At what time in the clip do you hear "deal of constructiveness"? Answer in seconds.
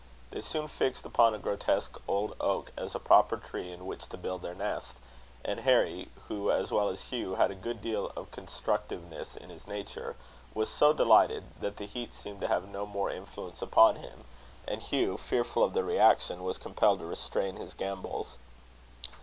7.83-9.35